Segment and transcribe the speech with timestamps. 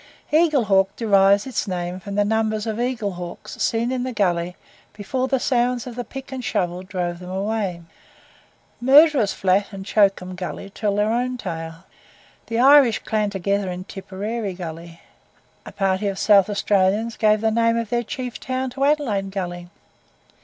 [0.31, 4.55] Eagle Hawk derives its name from the number of eagle hawks seen in the gully
[4.93, 7.83] before the sounds of the pick and shovel drove them away.
[8.81, 11.83] Murderer's Flat and Choke'em Gully tell their own tale.
[12.47, 15.01] The Irish clan together in Tipperary Gully.
[15.67, 19.69] A party of South Australians gave the name of their chief town to Adelaide Gully.